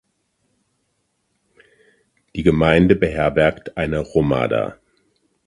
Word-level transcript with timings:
Die 2.35 2.41
Gemeinde 2.41 2.95
beherbergt 2.95 3.77
eine 3.77 4.03
Hromada. 4.03 4.79